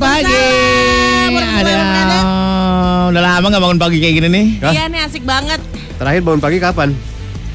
[0.00, 0.44] pagi.
[1.36, 1.76] Ada.
[3.12, 4.46] Udah lama nggak bangun pagi kayak gini nih.
[4.64, 5.60] Iya nih asik banget.
[6.00, 6.96] Terakhir bangun pagi kapan?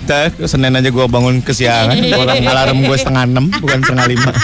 [0.05, 1.97] Dah, Senin aja gue bangun kesiangan.
[2.21, 4.31] Orang alarm gue setengah enam, bukan setengah lima.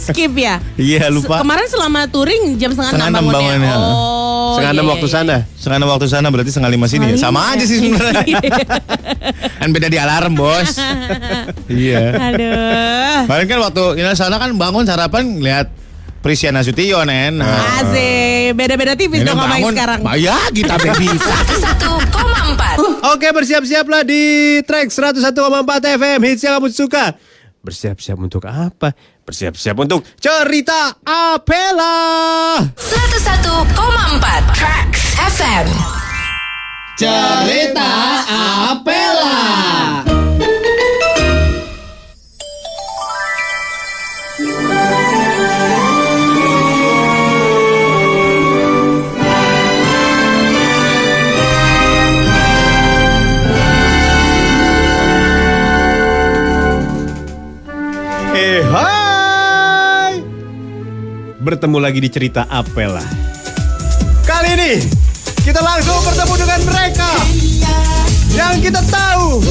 [0.00, 0.64] Skip ya.
[0.80, 1.44] Iya lupa.
[1.44, 3.52] Kemarin selama touring jam setengah Setengah enam bangunnya.
[3.60, 3.74] bangunnya.
[3.76, 4.56] Oh.
[4.56, 5.36] Setengah enam iya, waktu iya, sana.
[5.60, 7.16] Setengah enam waktu sana berarti setengah lima sini ya.
[7.20, 8.36] Setengah Sama lima aja sih sebenarnya.
[9.60, 10.70] kan beda di alarm bos.
[11.68, 12.16] iya.
[12.16, 13.18] Aduh.
[13.28, 15.68] Kemarin kan waktu kita sana kan bangun sarapan lihat
[16.20, 17.40] Prisia Nasution Nen.
[17.40, 18.52] Nah, Asik.
[18.52, 20.04] Beda-beda tipis dong sama yang sekarang.
[20.20, 21.08] Ya kita baby.
[21.08, 24.22] 101,4 Oke bersiap-siaplah di
[24.64, 27.14] track 101,4 FM Hits yang kamu suka
[27.60, 28.96] Bersiap-siap untuk apa?
[29.24, 35.02] Bersiap-siap untuk cerita Apela 101,4 Tracks
[35.38, 35.66] FM
[37.00, 37.90] Cerita
[38.76, 39.40] Apela.
[61.50, 63.02] Bertemu lagi di cerita Apela.
[64.22, 64.86] Kali ini
[65.42, 67.10] kita langsung bertemu dengan mereka.
[68.30, 69.42] Yang kita tahu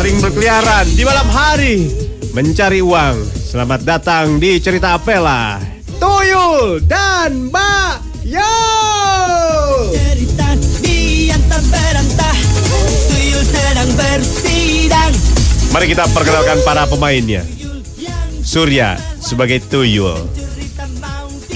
[0.00, 1.92] Sering berkeliaran di malam hari
[2.32, 3.20] Mencari uang.
[3.36, 5.60] Selamat datang di cerita Apela.
[6.00, 8.56] Tuyul dan Mbak Yo!
[9.92, 12.36] Cerita di antara berantah
[13.12, 15.12] Tuyul sedang bersidang.
[15.68, 17.44] Mari kita perkenalkan para pemainnya.
[18.40, 20.45] Surya sebagai Tuyul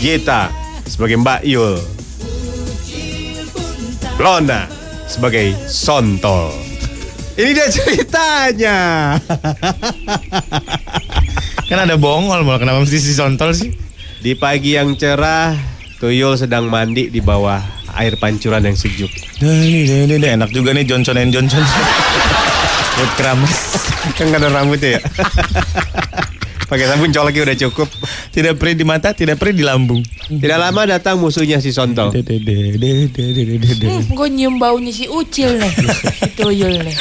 [0.01, 0.49] Gita
[0.89, 1.77] sebagai Mbak Yul.
[4.17, 4.65] Lona
[5.05, 6.57] sebagai Sontol.
[7.37, 8.79] Ini dia ceritanya.
[11.69, 13.77] Kan ada bongol malah kenapa mesti si Sontol sih?
[14.25, 15.53] Di pagi yang cerah
[16.01, 17.61] Tuyul sedang mandi di bawah
[18.01, 19.13] air pancuran yang sejuk.
[19.45, 21.61] Nah, ini, ini, ini, enak juga nih Johnson and Johnson.
[22.97, 23.53] Buat keramas.
[24.17, 25.01] Kan gak ada rambutnya ya
[26.71, 27.91] Pakai sabun coloknya udah cukup.
[28.31, 30.07] Tidak perih di mata, tidak perih di lambung.
[30.31, 32.15] Tidak lama datang musuhnya si Sontol.
[32.15, 35.67] Hmm, gue nyium baunya si Ucil nih.
[35.67, 36.95] itu Tuyul nih.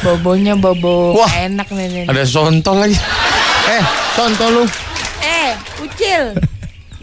[0.00, 2.04] Bobonya bobo Wah, enak nih, nih.
[2.08, 2.96] Ada Sontol lagi.
[3.68, 3.84] Eh,
[4.16, 4.64] Sontol lu.
[5.20, 5.52] Eh,
[5.84, 6.40] Ucil.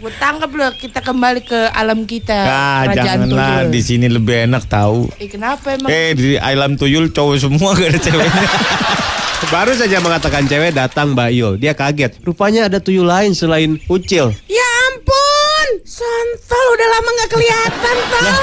[0.02, 2.34] Gue tangkap lu, kita kembali ke alam kita.
[2.34, 3.70] Nah, janganlah tuyul.
[3.70, 5.06] di sini lebih enak tahu.
[5.22, 5.86] Eh, kenapa emang?
[5.86, 8.46] Eh, di alam tuyul cowok semua gak ada ceweknya.
[9.46, 14.34] Baru saja mengatakan cewek datang Mbak Yul Dia kaget Rupanya ada tuyul lain selain Ucil
[14.50, 15.68] Ya ampun.
[15.86, 18.42] Sontol udah lama gak kelihatan, Tol.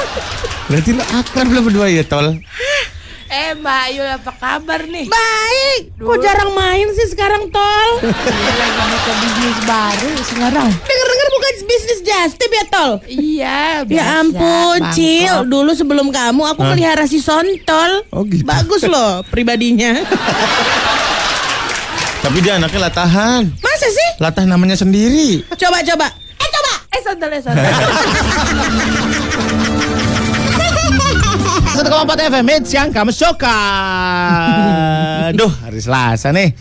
[0.71, 2.39] Berarti lu akrab lu berdua ya, Tol?
[3.25, 5.05] Eh, Mbak Yul apa kabar nih?
[5.09, 5.81] Baik.
[5.97, 7.89] Kok jarang main sih sekarang, Tol?
[8.01, 10.69] Dia lagi buka bisnis baru sekarang.
[10.69, 11.53] Dengar-dengar bukan
[12.33, 12.91] tip ya, Tol?
[13.05, 14.81] Iya, Ya ampun.
[14.97, 15.45] Cil.
[15.45, 18.09] Dulu sebelum kamu aku pelihara si Sontol.
[18.09, 18.41] Oh, gitu.
[18.41, 20.01] Bagus loh pribadinya.
[22.25, 23.45] Tapi dia anaknya latahan.
[23.61, 24.09] Masa sih?
[24.17, 25.45] Latah namanya sendiri.
[25.53, 26.09] Coba coba.
[26.41, 26.73] Eh coba.
[26.89, 27.69] Eh, Sontol, eh, Sontol.
[31.75, 33.59] 1,4 FM Hits yang kamu suka.
[35.37, 36.55] Duh, hari Selasa nih.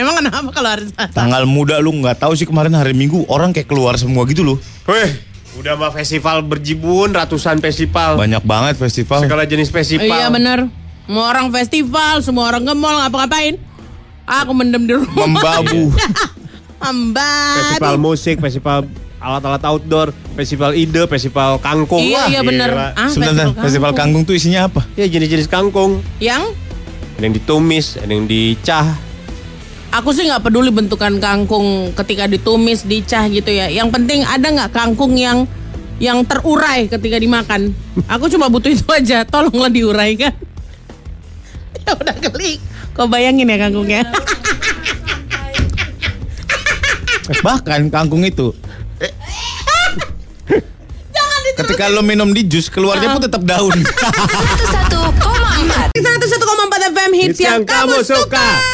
[0.00, 1.12] Emang kenapa kalau hari Selasa?
[1.12, 4.56] Tanggal muda lu nggak tahu sih kemarin hari Minggu orang kayak keluar semua gitu loh.
[4.88, 9.20] Weh Udah mah festival berjibun Ratusan festival Banyak banget festival.
[9.20, 10.70] Segala jenis festival Iya bener.
[11.04, 13.58] Semua orang festival, semua orang ke mall ngapa-ngapain.
[14.22, 15.26] Aku mendem di rumah.
[15.26, 15.90] Membabu.
[16.80, 17.58] Membabu.
[17.60, 18.78] Festival musik Festival
[19.18, 22.70] alat-alat outdoor Festival ide Festival kangkung Iya, Wah, iya bener.
[22.70, 22.88] gila.
[22.94, 24.86] Ah, Sebentar, festival kangkung tuh isinya apa?
[24.94, 26.56] Ya jenis-jenis kangkung Yang
[27.18, 28.86] Ada yang ditumis Ada yang dicah
[29.90, 33.66] aku sih nggak peduli bentukan kangkung ketika ditumis, dicah gitu ya.
[33.68, 35.46] Yang penting ada nggak kangkung yang
[36.00, 37.76] yang terurai ketika dimakan.
[38.08, 39.26] Aku cuma butuh itu aja.
[39.28, 40.28] Tolonglah diuraikan.
[41.84, 42.58] ya udah klik.
[42.96, 44.02] Kau bayangin ya kangkungnya.
[47.46, 48.50] Bahkan kangkung itu
[51.60, 53.84] Ketika lo minum di jus keluarnya pun tetap daun.
[53.84, 58.24] 101,4 101,4 FM hits Hits yang yang, kamu kamu suka.
[58.24, 58.69] suka.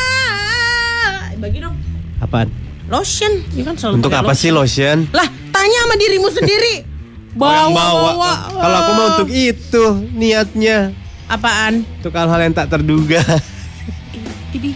[2.27, 2.51] Apaan?
[2.87, 5.07] Lotion, ya kan selalu Untuk apa sih lotion?
[5.11, 6.83] Lah, tanya sama dirimu sendiri.
[7.37, 8.11] Bawa, bawa.
[8.17, 8.33] bawa.
[8.57, 10.91] Kalau aku mau untuk itu niatnya
[11.27, 11.85] apaan?
[12.01, 13.21] Untuk hal-hal yang tak terduga
[14.57, 14.73] Ini,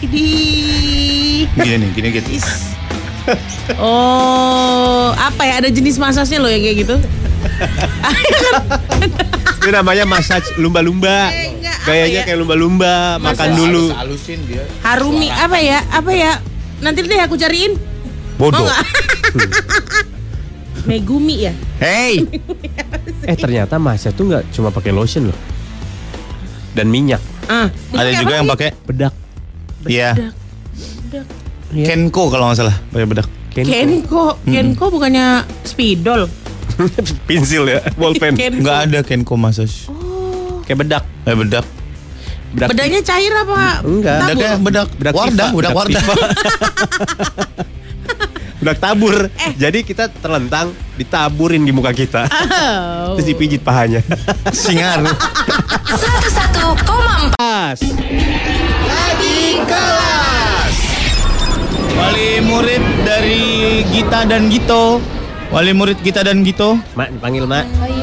[0.00, 0.26] ini.
[1.50, 2.28] Gini nih, gini gitu.
[2.30, 2.70] Is.
[3.74, 5.58] Oh, apa ya?
[5.58, 6.96] Ada jenis masasnya loh yang kayak gitu.
[9.58, 11.50] Itu namanya massage lumba-lumba Eh,
[11.82, 12.24] Gayanya ya?
[12.24, 14.62] kayak lumba-lumba Makan dulu Halusin dia.
[14.80, 15.82] Harumi apa ya?
[15.90, 16.32] Apa ya?
[16.82, 17.76] Nanti deh aku cariin.
[18.34, 18.66] Bodoh.
[18.66, 18.82] Nggak?
[20.84, 21.52] Megumi ya?
[21.80, 22.22] Hey.
[23.24, 25.38] Eh ternyata Masya tuh nggak cuma pakai lotion loh.
[26.76, 27.24] Dan minyak.
[27.48, 29.16] Ah, Ada juga yang pakai Bedak.
[29.88, 30.12] Iya.
[31.08, 31.26] Bedak.
[31.72, 33.28] Kenko kalau nggak salah pakai bedak.
[33.50, 33.72] Kenko.
[33.72, 35.26] Kenko, Kenko bukannya
[35.64, 36.28] spidol.
[37.28, 38.36] Pensil ya, bolpen.
[38.36, 38.60] Kenko.
[38.60, 39.88] Nggak ada Kenko massage.
[40.68, 41.04] Kayak bedak.
[41.24, 41.64] Eh bedak.
[42.54, 42.68] Bedak.
[42.70, 43.82] Bedanya cair apa?
[43.82, 44.18] Enggak.
[44.18, 44.30] tabur?
[44.30, 44.88] Bedaknya bedak.
[44.94, 46.02] Bedak Wardah, bedak bedak wardah.
[48.64, 49.16] Bedak tabur.
[49.60, 52.24] Jadi kita terlentang ditaburin di muka kita.
[52.24, 53.18] Oh.
[53.18, 54.00] Terus dipijit pahanya.
[54.54, 55.04] Singar.
[55.84, 57.78] 101,4 Pas.
[61.94, 63.44] Wali murid dari
[63.92, 64.98] Gita dan Gito.
[65.52, 66.80] Wali murid Gita dan Gito.
[66.96, 67.64] Mak dipanggil Mak.
[67.68, 67.93] Oh iya.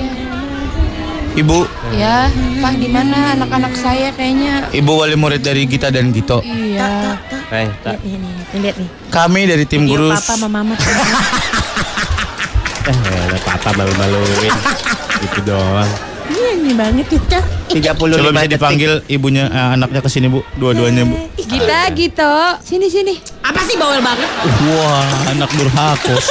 [1.31, 1.63] Ibu,
[1.93, 2.27] Ya,
[2.59, 4.67] Pak di mana anak-anak saya kayaknya?
[4.69, 6.43] ibu wali murid dari Gita dan Gito.
[6.43, 7.15] Iya.
[7.49, 7.99] Eh, tak.
[8.01, 8.89] Nih, nih, nih, lihat nih.
[9.07, 10.07] Kami dari tim Video guru.
[10.11, 10.75] papa sama mama.
[12.81, 14.49] Eh, ada papa malu-maluin.
[15.21, 15.85] gitu doang.
[16.27, 17.39] Iya, ini banget ya.
[17.69, 18.51] 35 Coba bisa detik.
[18.51, 21.15] dipanggil ibunya eh, anaknya ke sini Bu, dua-duanya Bu.
[21.37, 22.33] Gita, Gito.
[22.59, 23.13] Sini, sini.
[23.39, 24.25] Apa sih bawel banget?
[24.67, 26.25] Wah, anak durhakos.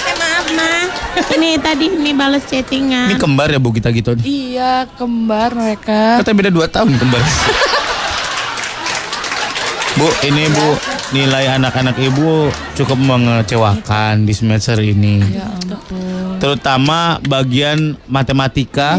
[0.00, 0.83] Eh, maaf, Ma.
[1.14, 3.10] Ini tadi ini balas chattingan.
[3.10, 4.24] Ini kembar ya Bu Gita Gito nih.
[4.26, 6.18] Iya, kembar mereka.
[6.22, 7.22] Katanya beda 2 tahun kembar.
[9.94, 10.74] Bu, ini Bu,
[11.14, 15.22] nilai anak-anak Ibu cukup mengecewakan di semester ini.
[15.22, 16.42] Ya ampun.
[16.42, 18.98] Terutama bagian matematika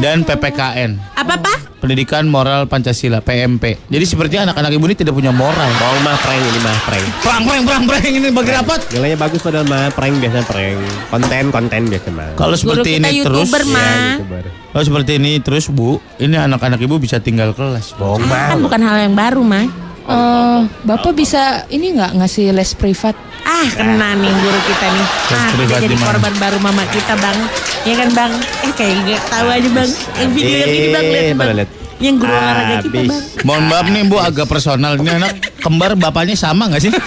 [0.00, 0.96] dan PPKN.
[1.12, 1.69] Apa-apa?
[1.80, 3.80] Pendidikan Moral Pancasila, PMP.
[3.88, 5.64] Jadi seperti anak-anak Ibu ini tidak punya moral.
[5.80, 7.06] Bohong mah prank ini mah prank.
[7.24, 8.80] Perang, perang, perang, perang ini bagi rapat.
[8.92, 10.78] Nilainya bagus padahal mah prank biasa prank.
[11.08, 12.30] Konten konten biasa mah.
[12.36, 13.80] Kalau seperti ini terus, Ma.
[13.80, 14.44] Ya, YouTuber.
[14.76, 17.96] kalau seperti ini terus Bu, ini anak-anak Ibu bisa tinggal kelas.
[17.96, 18.52] Bohong mah.
[18.52, 19.64] Kan bukan hal yang baru, Ma.
[20.10, 23.16] Eh, Bapak bisa ini nggak ngasih les privat?
[23.42, 25.06] Ah, kena nih guru kita nih.
[25.30, 27.38] Ah, jadi korban baru mama kita, Bang.
[27.82, 28.32] Ya kan, Bang?
[28.62, 29.90] Eh, kayak nggak tahu aja, Bang.
[30.16, 31.48] Yang video yang ini, Bang, lihat, Eh, Bang.
[31.54, 31.70] lihat?
[32.00, 32.98] Yang guru olahraga kita.
[33.04, 33.22] Bang.
[33.42, 34.92] Mohon maaf nih Bu, agak personal.
[34.96, 36.92] Ini anak kembar bapaknya sama nggak sih?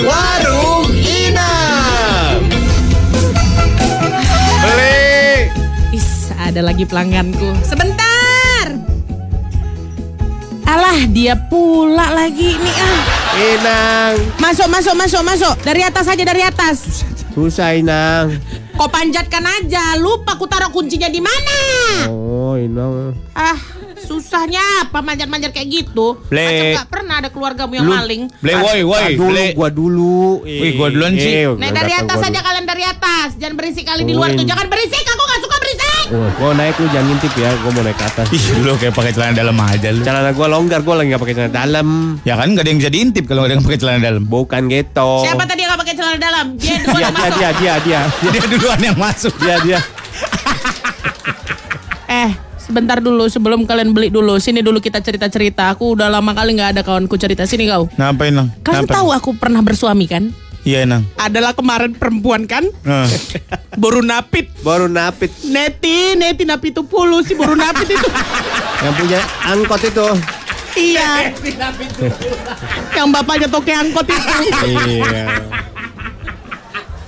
[0.00, 2.38] Warung Inam.
[4.58, 5.52] Beli.
[5.92, 7.54] Is, ada lagi pelangganku.
[7.62, 8.07] Sebentar.
[10.68, 13.00] Alah, dia pula lagi nih ah.
[13.38, 14.14] Inang.
[14.36, 15.54] Masuk, masuk, masuk, masuk.
[15.64, 17.08] Dari atas aja, dari atas.
[17.32, 18.36] Susah Inang.
[18.76, 19.96] Kau panjatkan aja.
[19.96, 21.56] Lupa aku taruh kuncinya di mana.
[22.12, 23.16] Oh Inang.
[23.32, 23.56] Ah,
[23.96, 26.20] susahnya apa manjat-manjat kayak gitu?
[26.28, 26.44] Ble.
[26.44, 28.22] Macam gak pernah ada keluargamu yang Lu- maling.
[28.38, 29.46] Ble, woi, woi, Ah, dulu, Ble.
[29.56, 30.20] gua dulu.
[30.44, 31.48] Wih, gua duluan sih.
[31.48, 33.40] Nah dari atas aja kalian dari atas.
[33.40, 34.44] Jangan berisik kali di luar tuh.
[34.44, 35.00] Jangan berisik.
[35.00, 35.24] Aku.
[36.08, 38.26] Oh, gua naik lu jangan ngintip ya, gua mau naik ke atas.
[38.32, 40.00] Ih, lu kayak pakai celana dalam aja lu.
[40.00, 41.88] Celana gua longgar, gua lagi nggak pakai celana dalam.
[42.24, 44.22] Ya kan nggak ada yang bisa diintip kalau nggak ada yang pakai celana dalam.
[44.24, 45.10] Bukan gitu.
[45.20, 46.46] Siapa tadi yang gak pakai celana dalam?
[46.56, 47.36] Dia duluan Dia, yang dia, masuk.
[47.36, 48.00] dia, dia, dia,
[48.32, 49.34] Dia duluan yang masuk.
[49.36, 49.78] dia, dia.
[52.08, 54.40] Eh, sebentar dulu sebelum kalian beli dulu.
[54.40, 55.76] Sini dulu kita cerita-cerita.
[55.76, 57.44] Aku udah lama kali nggak ada kawanku cerita.
[57.44, 57.84] Sini kau.
[58.00, 58.48] Ngapain nang?
[58.64, 60.32] Kalian tahu aku pernah bersuami kan?
[60.68, 61.08] Iya nang.
[61.16, 62.68] Adalah kemarin perempuan kan?
[62.84, 63.08] Nah.
[63.82, 64.52] Baru napit.
[64.60, 68.08] Baru napit Neti, Neti napit itu puluh si baru napit itu.
[68.84, 70.08] yang punya angkot itu.
[70.76, 71.32] iya.
[72.98, 74.34] Yang bapaknya toke angkot itu.
[74.92, 75.24] iya.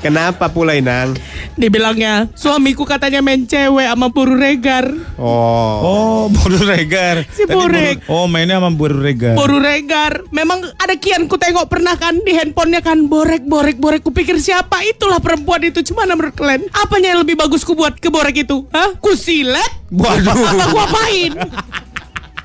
[0.01, 1.13] Kenapa pula Inang?
[1.55, 4.87] Dibilangnya, suamiku katanya main cewek sama buru regar.
[5.17, 5.75] Oh.
[5.81, 7.27] Oh, Boru Regar.
[7.29, 7.53] Si Tadi.
[7.53, 9.35] Boru- Oh, mainnya sama Boru Regar.
[9.35, 10.25] Boru regar.
[10.31, 14.01] Memang ada kian ku tengok pernah kan di handphonenya kan borek borek borek.
[14.01, 15.83] Kupikir siapa itulah perempuan itu.
[15.83, 18.65] Cuma menurut kalian apanya yang lebih bagus ku buat ke borek itu?
[18.71, 18.97] Hah?
[18.97, 19.71] Ku silet?
[19.91, 20.33] Waduh.
[20.51, 21.33] Apa ku apain?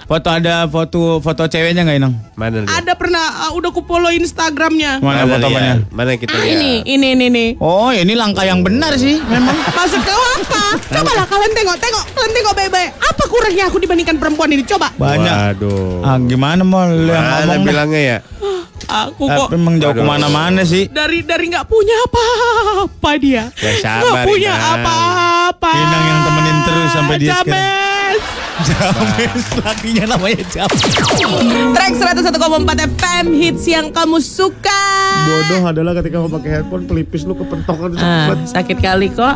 [0.05, 2.13] Foto ada foto foto ceweknya nggak Inang?
[2.35, 2.77] Mana lihat?
[2.77, 5.01] ada pernah uh, udah ku follow Instagramnya.
[5.01, 5.49] Mana foto lihat?
[5.49, 5.73] apanya?
[5.89, 6.53] Mana kita Ah, lihat?
[6.53, 7.45] ini, ini, ini, ini.
[7.57, 9.17] Oh, ini langkah yang benar sih.
[9.19, 9.57] Memang.
[9.77, 10.77] Maksud kau apa?
[10.91, 12.89] Cobalah kalian tengok, tengok, kalian tengok baik-baik.
[12.95, 14.61] Apa kurangnya aku dibandingkan perempuan ini?
[14.63, 14.93] Coba.
[14.93, 15.35] Banyak.
[15.57, 16.05] Waduh.
[16.05, 17.65] Ah, gimana mau yang Mana ngomong?
[17.65, 18.17] bilangnya ya?
[18.85, 19.97] Aku Eh, kok memang jauh Aduh.
[19.97, 20.85] ke mana-mana sih.
[20.87, 23.49] dari dari nggak punya apa-apa dia.
[23.57, 25.71] Ya, Nggak sabar, punya apa-apa.
[25.73, 27.49] Inang yang temenin terus sampai dia sekarang.
[28.05, 28.25] James.
[29.17, 30.81] James lakinya namanya James.
[31.73, 32.37] Track 101,4
[32.95, 34.83] FM hits yang kamu suka.
[35.25, 39.35] Bodoh adalah ketika mau pakai headphone pelipis lu kepentokan Ah, sakit kali kok.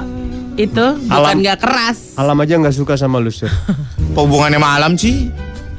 [0.55, 1.39] Itu bukan Alam.
[1.39, 2.13] nggak keras.
[2.15, 3.31] Alam aja nggak suka sama lu.
[3.31, 3.49] Apa
[4.23, 5.31] hubungannya malam sih?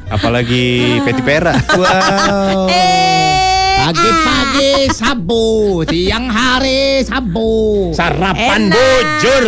[0.09, 0.65] Apalagi
[1.03, 1.55] Peti Pera.
[1.71, 2.67] Wow.
[2.67, 3.39] Eh,
[3.81, 5.47] Pagi-pagi sabu,
[5.83, 7.91] siang hari sabu.
[7.91, 8.77] Sarapan Enak.
[8.77, 9.47] bujur.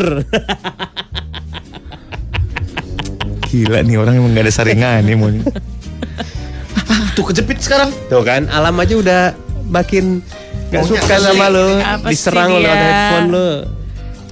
[3.53, 5.29] Gila nih orang emang gak ada saringan nih mau.
[7.13, 7.93] Tuh kejepit sekarang.
[8.09, 9.23] Tuh kan, alam aja udah
[9.69, 10.25] makin
[10.73, 11.77] Gak suka sama lo
[12.09, 12.89] Diserang sih lo lewat dia?
[12.89, 13.49] headphone lo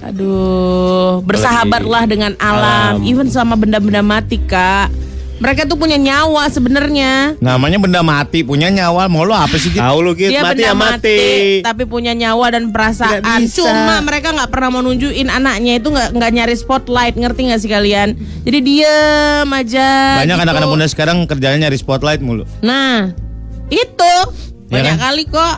[0.01, 3.05] Aduh, bersahabatlah dengan alam, Alam.
[3.05, 4.89] even sama benda-benda mati, Kak.
[5.41, 7.33] Mereka tuh punya nyawa sebenarnya.
[7.41, 9.09] Namanya benda mati, punya nyawa.
[9.09, 9.73] Mau lo apa sih?
[9.73, 11.19] Tahu lu gitu Dia mati benda ya mati
[11.65, 13.49] tapi punya nyawa dan perasaan.
[13.49, 17.69] Cuma mereka nggak pernah mau nunjukin anaknya itu nggak nggak nyari spotlight, ngerti nggak sih
[17.73, 18.13] kalian?
[18.45, 20.21] Jadi diem aja.
[20.21, 20.45] Banyak gitu.
[20.45, 22.45] anak-anak muda sekarang kerjanya nyari spotlight mulu.
[22.61, 23.09] Nah,
[23.73, 24.13] itu
[24.69, 25.03] Ya banyak kan?
[25.09, 25.55] kali kok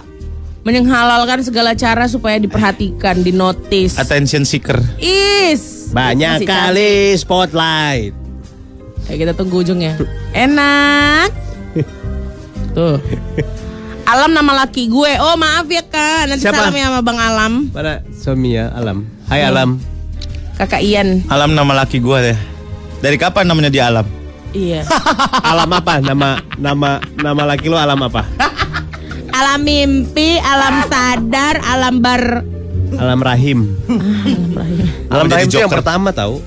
[0.64, 4.00] menghalalkan segala cara supaya diperhatikan, dinotis.
[4.00, 4.80] Attention seeker.
[4.96, 8.23] Is Banyak Masih kali spotlight
[9.12, 10.00] Ya kita tunggu ujungnya.
[10.32, 11.30] Enak.
[12.74, 12.98] Tuh.
[14.04, 15.12] Alam nama laki gue.
[15.20, 16.28] Oh maaf ya kak.
[16.28, 16.60] Nanti Siapa?
[16.70, 17.54] salam ya sama Bang Alam.
[17.72, 19.80] Mana suami ya Alam Hai Alam
[20.60, 21.24] Kakak Ian.
[21.32, 22.38] Alam nama laki gua deh.
[23.02, 24.06] Dari kapan namanya dia Alam?
[24.54, 24.86] Iya.
[25.52, 25.98] Alam apa?
[25.98, 28.22] Nama nama nama laki lo alam apa?
[29.34, 32.46] alam mimpi, alam sadar, alam bar.
[33.02, 33.74] Alam Rahim.
[35.10, 36.38] Alam Mau jadi Rahim itu yang pertama tahu.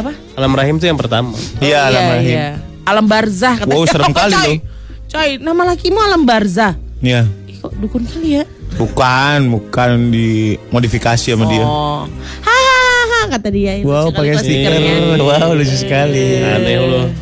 [0.00, 0.16] Apa?
[0.32, 1.36] Alam Rahim itu yang pertama.
[1.60, 2.56] Iya, Alam Rahim.
[2.82, 3.78] Alam barzah katanya.
[3.78, 4.42] Wow, serem kali coy.
[4.42, 4.52] lo.
[5.12, 6.72] Coy, nama lakimu alam barzah.
[7.04, 7.28] Iya.
[7.46, 8.44] Ih, kok dukun kali ya?
[8.80, 11.62] Bukan, bukan di modifikasi sama dia.
[11.68, 12.08] Oh.
[12.40, 13.84] Hahaha kata dia.
[13.84, 14.72] Wow, kali pakai stiker.
[14.72, 15.20] stikernya.
[15.20, 16.40] Wow, lucu sekali.
[16.40, 17.12] Aneh lo.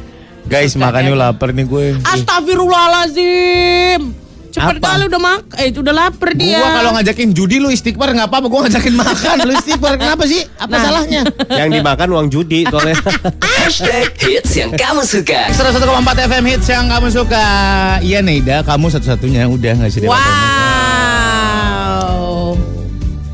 [0.47, 1.99] Guys, makan yuk lapar nih gue.
[2.07, 4.20] Astagfirullahalazim.
[4.51, 4.99] Cepet Apa?
[4.99, 6.59] kali udah mak, eh udah lapar dia.
[6.59, 9.95] Gua kalau ngajakin judi lu istighfar nggak apa-apa, gua ngajakin makan lu istighfar.
[9.95, 10.43] Kenapa sih?
[10.59, 10.83] Apa Nah.
[10.83, 11.23] salahnya?
[11.63, 12.99] yang dimakan uang judi soalnya.
[13.39, 15.87] Hashtag hits yang kamu suka 101,4
[16.27, 17.47] FM hits yang kamu suka.
[18.03, 20.19] Iya Neida, kamu satu-satunya udah nggak sih Wow.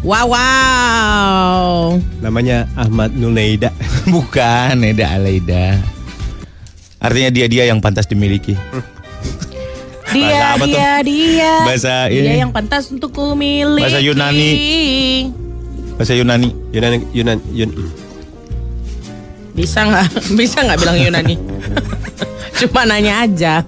[0.03, 1.99] Wow, wow.
[2.21, 3.73] Namanya Ahmad Nuneida.
[4.07, 5.81] Bukan Neda Aleida.
[6.97, 8.55] Artinya dia-dia yang pantas dimiliki.
[10.17, 10.69] Dia, Bahasa apa tuh?
[10.73, 11.55] dia, dia.
[11.69, 12.41] Bahasa dia ini.
[12.41, 13.85] yang pantas untuk kumiliki.
[13.85, 14.51] Bahasa Yunani.
[16.01, 16.49] Bahasa Yunani.
[16.73, 17.71] Yunan Yunan Yun.
[19.53, 20.07] Bisa nggak?
[20.41, 21.35] Bisa nggak bilang Yunani?
[22.65, 23.61] Cuma nanya aja.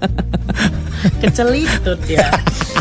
[1.21, 2.33] Kecelitut ya.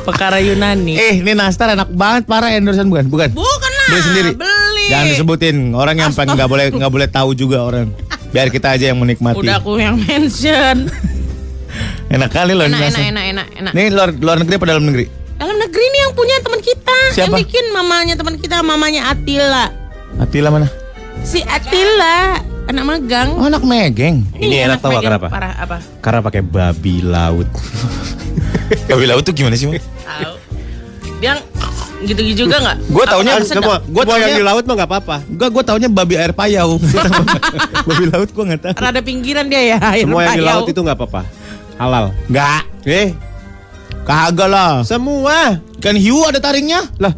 [0.05, 0.97] Perkara Yunani.
[0.97, 3.05] Eh, ini Nastar enak banget para endorsean bukan?
[3.13, 3.29] Bukan.
[3.37, 3.89] Bukan lah.
[3.93, 4.31] Beli sendiri.
[4.33, 4.87] Beli.
[4.89, 7.93] Jangan disebutin orang yang pengen nggak boleh nggak boleh tahu juga orang.
[8.33, 9.45] Biar kita aja yang menikmati.
[9.45, 10.89] Udah aku yang mention.
[12.09, 13.73] Enak kali loh ini Enak, enak, enak, enak, enak.
[13.73, 15.05] Ini luar luar negeri apa dalam negeri?
[15.39, 16.99] Dalam negeri ini yang punya teman kita.
[17.13, 17.27] Siapa?
[17.29, 19.65] Yang bikin mamanya teman kita, mamanya Atila.
[20.17, 20.67] Atila mana?
[21.21, 23.29] Si Atila, anak magang.
[23.37, 24.25] Oh, anak megeng.
[24.35, 25.13] Ini enak tau gak magang.
[25.15, 25.27] kenapa?
[25.29, 25.77] Parah apa?
[26.01, 27.49] Karena pakai babi laut.
[28.85, 29.65] Babi laut tuh gimana sih?
[29.65, 30.35] Tahu.
[31.21, 31.41] Dia
[31.99, 32.77] gitu-gitu juga nggak?
[32.87, 35.17] Gue taunya Gua semua yang taunya- di laut mah nggak apa-apa.
[35.25, 36.77] Gua gua taunya babi air payau.
[37.89, 38.75] babi laut gua nggak tahu.
[38.77, 39.77] Rada pinggiran dia ya.
[39.83, 40.49] air Semua yang di payau.
[40.53, 41.23] laut itu nggak apa-apa.
[41.79, 42.11] Halal.
[42.27, 42.63] Enggak.
[42.85, 43.15] Eh,
[44.03, 44.83] Kagak lah.
[44.83, 45.61] semua.
[45.79, 46.83] Kan hiu ada taringnya.
[46.99, 47.15] Lah,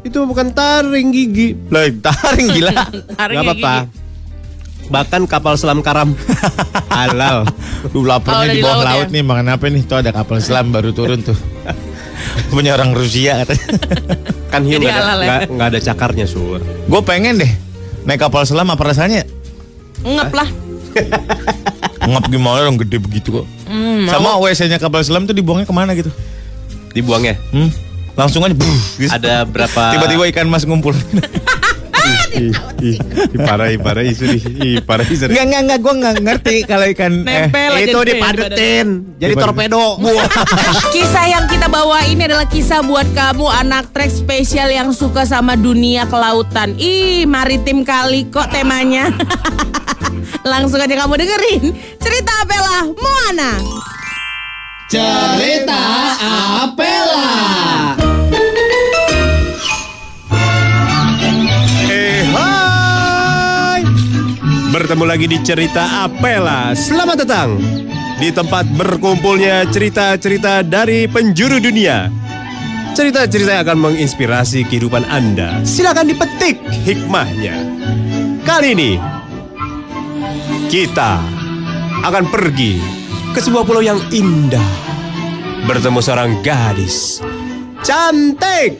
[0.00, 1.56] itu bukan taring gigi.
[1.68, 2.72] Lah, taring gila.
[3.12, 3.74] Taring Gak apa-apa.
[4.86, 6.14] Bahkan kapal selam karam
[6.94, 7.42] halal.
[7.90, 9.14] Lu lapar Oh, di bawah laut laut ya?
[9.18, 9.82] nih makan apa nih?
[9.82, 11.34] Tuh ada kapal selam baru turun tuh.
[12.54, 13.66] Punya orang Rusia katanya.
[14.46, 15.38] Kan hiu nggak ada, halal ya?
[15.50, 16.62] nggak ada cakarnya sur.
[16.62, 17.50] Gue pengen deh
[18.06, 19.26] naik kapal selam apa rasanya?
[20.06, 20.46] Ngep lah.
[22.10, 23.46] Ngap gimana dong gede begitu kok.
[23.66, 26.08] Hmm, Sama WC-nya kapal selam tuh dibuangnya ke mana gitu?
[26.94, 27.34] Dibuangnya.
[27.50, 27.68] Hmm?
[28.16, 29.12] Langsung aja buh, gitu.
[29.12, 29.82] Ada berapa?
[29.92, 30.94] Tiba-tiba ikan mas ngumpul.
[32.36, 32.52] Ih,
[32.84, 32.96] ih,
[33.32, 34.38] ih, parah, ih, parah, ih, sorry.
[34.38, 35.32] Ih, parah, ih, sorry.
[35.34, 35.78] Enggak, enggak, enggak.
[35.80, 37.12] Gue enggak ngerti kalau ikan...
[37.24, 38.86] Eh, Nempel aja Itu di dipadetin.
[39.16, 39.86] Jadi torpedo.
[40.94, 45.56] Kisah yang kita bawa ini adalah kisah buat kamu anak trek spesial yang suka sama
[45.56, 46.76] dunia kelautan.
[46.76, 49.10] Ih, maritim kali kok temanya.
[50.50, 53.52] Langsung aja kamu dengerin cerita Apela Moana.
[54.86, 55.82] Cerita
[56.62, 58.15] Apela.
[64.76, 66.76] Bertemu lagi di cerita Apela.
[66.76, 67.56] Selamat datang
[68.20, 72.12] di tempat berkumpulnya cerita-cerita dari penjuru dunia.
[72.92, 75.64] Cerita-cerita yang akan menginspirasi kehidupan Anda.
[75.64, 77.56] Silakan dipetik hikmahnya.
[78.44, 78.92] Kali ini
[80.68, 81.24] kita
[82.04, 82.76] akan pergi
[83.32, 84.68] ke sebuah pulau yang indah.
[85.64, 87.24] Bertemu seorang gadis
[87.80, 88.76] cantik.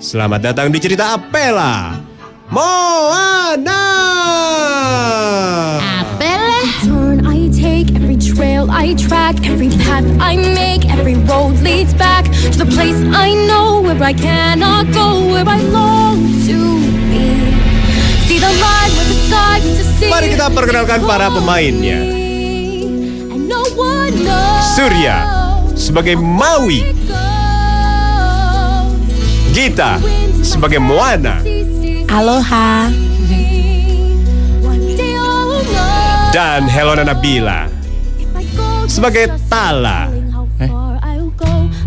[0.00, 2.05] Selamat datang di cerita Apela.
[2.50, 3.82] Moana.
[6.86, 12.24] turn I take, every trail I track, every path I make, every road leads back
[12.54, 16.58] to the place I know where I cannot go, where I long to
[17.10, 17.50] be.
[18.30, 19.18] See the light where the
[19.66, 20.10] meets the sea.
[20.10, 22.14] Mari kita perkenalkan para pemainnya.
[24.76, 25.16] Surya
[25.74, 26.94] sebagai Maui.
[29.56, 29.96] Gita
[30.44, 31.55] sebagai Moana
[32.08, 32.90] Aloha.
[36.36, 37.64] dan Helona Nabila
[38.84, 40.12] sebagai Tala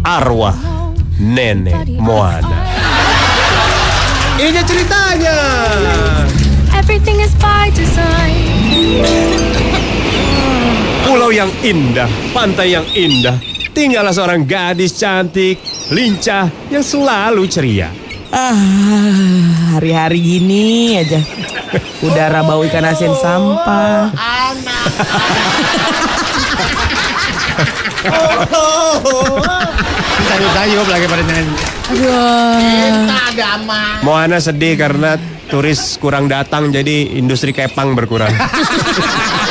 [0.02, 0.58] arwah
[1.22, 2.66] nenek Moana.
[4.42, 5.38] Ini ceritanya.
[6.74, 8.42] Everything is by design.
[11.06, 13.38] Pulau yang indah, pantai yang indah.
[13.70, 15.62] Tinggallah seorang gadis cantik,
[15.94, 18.09] lincah, yang selalu ceria.
[18.30, 18.54] Ah,
[19.74, 21.18] hari-hari gini aja.
[22.06, 24.14] Udara bau ikan asin sampah.
[30.30, 31.56] Sayup-sayup lagi pada nyanyi.
[34.06, 35.18] Moana sedih karena
[35.50, 38.30] turis kurang datang, jadi industri kepang berkurang.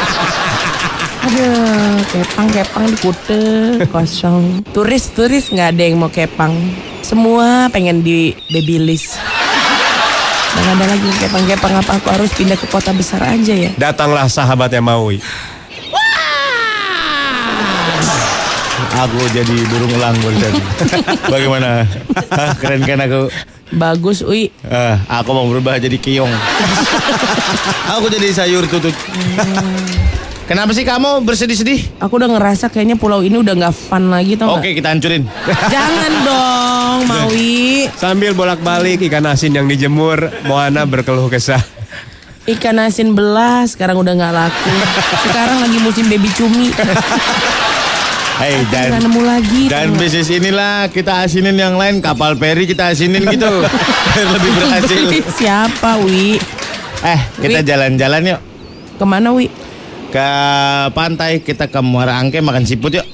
[1.29, 3.45] Aduh, kepang-kepang di Kute
[3.93, 4.65] kosong.
[4.73, 6.57] Turis-turis nggak ada yang mau kepang.
[7.05, 9.21] Semua pengen di babyliss.
[10.57, 13.69] Dan ada lagi yang kepang-kepang apa aku harus pindah ke kota besar aja ya?
[13.77, 15.21] Datanglah sahabatnya Maui.
[18.89, 20.53] Aku jadi burung elang barusan.
[21.37, 21.85] Bagaimana?
[22.57, 23.29] Keren kan aku?
[23.77, 24.49] Bagus, Ui.
[24.65, 26.33] Eh, aku mau berubah jadi keong.
[28.01, 28.97] aku jadi sayur tutut.
[30.49, 32.01] Kenapa sih kamu bersedih-sedih?
[32.01, 34.57] Aku udah ngerasa kayaknya pulau ini udah nggak fun lagi tau?
[34.57, 35.29] Oke, kita hancurin.
[35.75, 37.85] Jangan dong, Maui.
[37.93, 41.61] Sambil bolak-balik ikan asin yang dijemur, Moana berkeluh kesah.
[42.49, 44.73] Ikan asin belas sekarang udah nggak laku.
[45.29, 46.73] Sekarang lagi musim baby cumi.
[48.41, 49.69] Hei, dan nemu lagi.
[49.69, 53.53] dan bisnis inilah kita asinin yang lain kapal peri kita asinin gitu
[54.17, 55.01] lebih berhasil.
[55.29, 56.41] Siapa, Wi?
[57.05, 58.41] Eh, kita jalan-jalan yuk
[58.97, 59.68] Ke mana, Wi?
[60.09, 60.31] Ke
[60.93, 63.07] pantai kita ke Muara Angke makan siput yuk.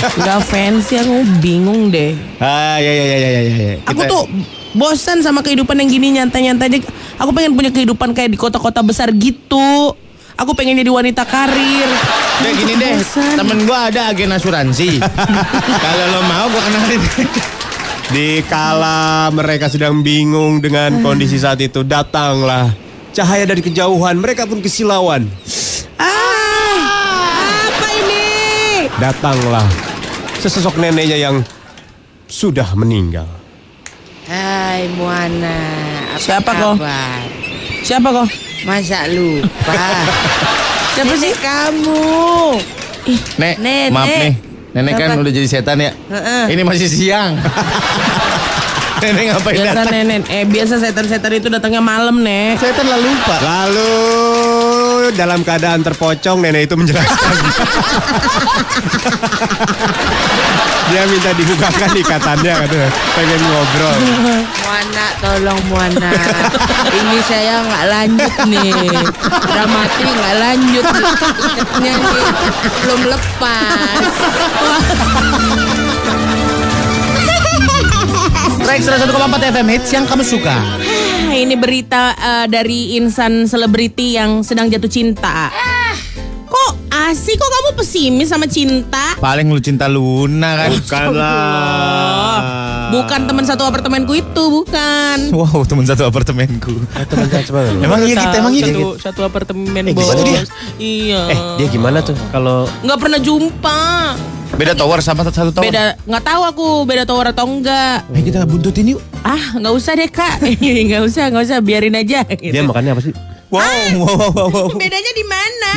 [0.00, 2.14] Gak fancy, aku bingung deh.
[2.38, 3.74] Ah, ya ya ya ya ya ya.
[3.84, 4.22] Aku Kita- tuh
[4.72, 6.78] bosan sama kehidupan yang gini nyantai-nyantai aja.
[7.18, 9.92] Aku pengen punya kehidupan kayak di kota-kota besar gitu.
[10.36, 11.88] Aku pengen jadi wanita karir.
[12.40, 13.36] Udah gini deh, Bosan.
[13.36, 14.96] temen gua ada agen asuransi.
[15.84, 17.00] Kalau lo mau gua kenalin.
[18.08, 22.72] Di kala mereka sedang bingung dengan kondisi saat itu, datanglah
[23.12, 24.16] cahaya dari kejauhan.
[24.16, 25.26] Mereka pun kesilauan.
[25.96, 28.24] Ah, apa ini?
[28.96, 29.66] Datanglah
[30.38, 31.36] sesosok neneknya yang
[32.24, 33.26] sudah meninggal.
[34.24, 35.58] Hai Moana,
[36.14, 36.74] apa Siapa kau?
[36.78, 37.26] kabar?
[37.82, 38.28] Siapa kok?
[38.62, 39.74] Masa lupa?
[40.94, 41.32] Siapa sih?
[41.34, 42.04] kamu?
[43.40, 43.88] Nek, Nenek.
[43.90, 44.34] maaf nih.
[44.70, 45.20] Nenek kan Apa?
[45.26, 45.90] udah jadi setan ya.
[45.90, 46.44] Heeh.
[46.54, 47.34] Ini masih siang.
[49.00, 49.92] Nenek ngapain Biasa datang?
[49.96, 52.60] nenek, eh biasa setan-setan itu datangnya malam, Nek.
[52.60, 53.36] Setan lah lupa.
[53.40, 53.92] Lalu
[55.16, 57.34] dalam keadaan terpocong nenek itu menjelaskan.
[60.90, 62.90] Dia minta dibukakan ikatannya katanya.
[63.14, 63.94] Pengen ngobrol.
[64.66, 66.10] Moana, tolong Moana.
[66.90, 68.74] Ini saya nggak lanjut nih.
[69.22, 70.82] Udah mati nggak lanjut.
[71.46, 72.26] Ikatnya nih
[72.82, 74.14] belum lepas.
[78.70, 80.54] Track 101,4 FM hits yang kamu suka.
[80.54, 80.78] Ah,
[81.42, 85.50] ini berita eh, dari insan selebriti yang sedang jatuh cinta.
[86.46, 86.78] Kok
[87.10, 89.18] asik kok kamu pesimis sama cinta?
[89.18, 90.70] Paling lu cinta Luna kan.
[90.70, 92.38] Bukanlah.
[92.94, 95.18] Bukan teman satu apartemenku itu, bukan.
[95.34, 96.70] Wow, teman satu apartemenku.
[97.82, 100.14] Emang iya kita emang iya satu, satu apartemen Eh, bos.
[100.22, 100.42] dia?
[100.78, 101.22] Iya.
[101.26, 103.82] Eh, dia gimana tuh kalau Nggak pernah jumpa.
[104.58, 105.66] Beda tower sama satu tower.
[105.66, 108.02] Beda, nggak tahu aku beda tower atau enggak.
[108.10, 109.00] Eh kita buntutin yuk.
[109.22, 110.42] Ah, nggak usah deh kak.
[110.88, 112.26] nggak usah, nggak usah, biarin aja.
[112.26, 112.50] Gitu.
[112.50, 113.14] dia makannya apa sih?
[113.50, 113.62] Wow,
[113.98, 114.66] wow, wow, wow, wow.
[114.78, 115.74] Bedanya di mana?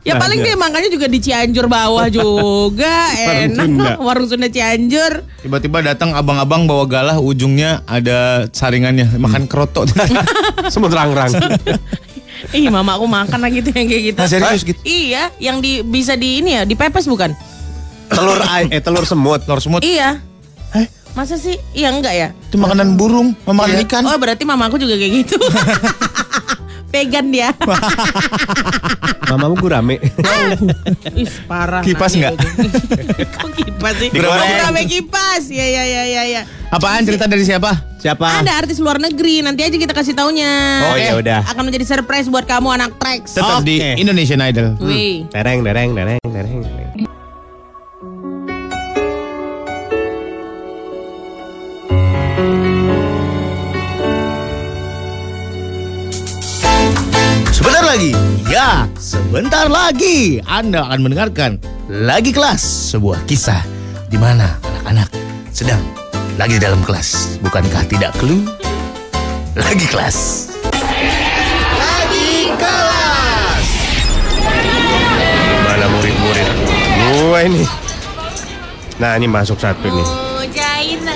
[0.00, 0.46] Ya Nah, paling iya.
[0.52, 3.12] dia makannya juga di Cianjur bawah juga.
[3.44, 3.90] Enak Sunda.
[4.06, 5.20] warung Sunda Cianjur.
[5.44, 9.90] Tiba-tiba datang abang-abang bawa galah ujungnya ada saringannya makan kerotok.
[10.72, 11.32] Semut rang-rang.
[12.52, 14.18] Ih, mama aku makan lagi tuh yang kayak gitu.
[14.20, 14.80] Nah, serius gitu?
[14.84, 17.32] Iya, yang di bisa di ini ya, dipepes bukan?
[18.14, 19.40] Telur ay- eh telur semut.
[19.44, 19.82] Telur semut.
[19.82, 20.22] Iya.
[20.74, 20.86] Eh?
[21.14, 21.54] Masa sih?
[21.74, 22.28] Iya enggak ya?
[22.50, 24.02] Itu makanan burung, makanan ikan.
[24.06, 25.36] Oh, berarti mama aku juga kayak gitu.
[26.94, 27.50] Vegan dia.
[29.34, 29.98] Mamamu gurame.
[29.98, 31.82] Ih, parah.
[31.82, 32.34] Kipas nanya nggak?
[32.38, 32.46] itu.
[33.34, 34.08] Kok kipas sih?
[34.14, 35.42] Oh, gurame kipas.
[35.50, 36.42] Ya ya ya ya ya.
[36.70, 37.74] Apaan cerita dari siapa?
[37.98, 38.46] Siapa?
[38.46, 40.50] Ada artis luar negeri, nanti aja kita kasih taunya.
[40.92, 41.40] Oh, ya udah.
[41.50, 43.34] Akan menjadi surprise buat kamu anak Trax.
[43.34, 43.90] Tetap di Oke.
[43.98, 44.78] Indonesian Idol.
[44.78, 45.26] Wih.
[45.34, 46.58] Dereng, dereng, dereng, dereng.
[46.62, 47.23] dereng.
[57.94, 58.10] Lagi,
[58.50, 63.62] ya, sebentar lagi Anda akan mendengarkan lagi kelas sebuah kisah
[64.10, 65.06] di mana anak-anak
[65.54, 65.78] sedang
[66.34, 67.38] lagi dalam kelas.
[67.38, 68.50] Bukankah tidak clue?
[69.54, 70.50] Lagi kelas.
[71.78, 73.66] Lagi kelas.
[75.62, 76.48] Mana murid-murid?
[76.98, 77.62] Gue ini.
[78.98, 80.08] Nah ini masuk satu nih.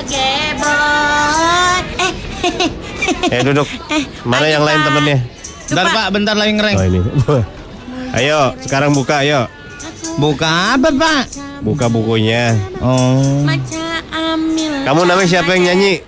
[0.07, 1.85] Gebot.
[1.99, 2.13] Eh,
[3.35, 3.67] Eh duduk.
[4.23, 5.38] Mana yang lain temennya?
[5.69, 6.77] Bentar Pak, bentar lagi ngereng.
[6.77, 7.01] Oh ini.
[8.19, 9.45] Ayo sekarang buka ayo.
[10.17, 11.23] Buka apa Pak?
[11.61, 12.57] Buka bukunya.
[12.81, 13.45] Oh.
[14.83, 16.01] Kamu namanya siapa yang nyanyi?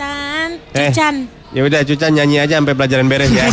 [0.72, 0.88] Eh.
[0.88, 1.28] Cucan.
[1.52, 3.44] Ya udah Cucan nyanyi aja sampai pelajaran beres ya.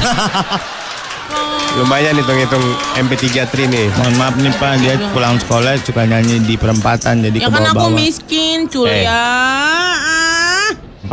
[1.76, 2.63] Lumayan hitung-hitung
[2.98, 3.91] MP3 tri nih.
[3.93, 7.63] Mohon maaf nih Pak, dia pulang sekolah suka nyanyi di perempatan jadi Ya ke kan
[7.67, 9.04] aku miskin, cul Eh.
[9.04, 9.12] ya.
[9.12, 10.70] Ah.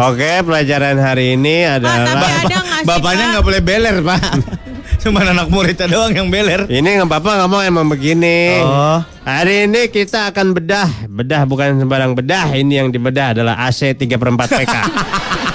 [0.09, 3.31] Oke, pelajaran hari ini Pak, tapi adalah ada nggak sih, Bapaknya Pak?
[3.35, 4.23] nggak boleh beler Pak.
[5.05, 6.65] Cuma anak muridnya doang yang beler.
[6.73, 8.57] ini nggak apa-apa ngomong emang begini.
[8.65, 9.05] Oh.
[9.21, 12.49] Hari ini kita akan bedah, bedah bukan sembarang bedah.
[12.57, 14.75] Ini yang dibedah adalah AC 3 per 4 PK.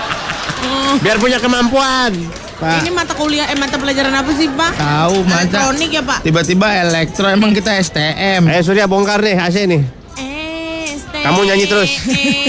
[1.03, 2.13] Biar punya kemampuan.
[2.59, 2.83] Pak.
[2.85, 4.75] Ini mata kuliah, eh mata pelajaran apa sih Pak?
[4.75, 6.19] Tahu masa Elektronik ya Pak?
[6.21, 8.51] tiba-tiba elektro emang kita STM.
[8.51, 9.81] Eh Surya bongkar nih AC nih.
[10.93, 11.89] ST, Kamu nyanyi terus.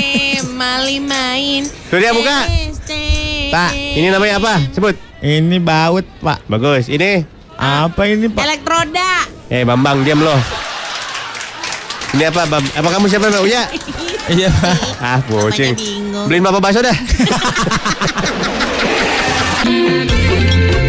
[0.61, 1.65] Mali main.
[1.89, 2.45] Surya buka.
[3.51, 4.55] Pak, Ini namanya apa?
[4.71, 4.95] Sebut.
[5.19, 6.47] Ini baut Pak.
[6.47, 6.87] Bagus.
[6.87, 7.27] Ini.
[7.55, 8.41] Apa ini Pak?
[8.41, 9.27] Elektroda.
[9.47, 10.39] Eh Bambang diam loh.
[12.11, 12.47] Ini apa?
[12.47, 13.63] Bab- Apa kamu siapa Mbak Uya?
[14.31, 14.77] Iya Pak.
[15.03, 16.27] Ah, bingung.
[16.31, 16.95] Beliin bapak bakso dah.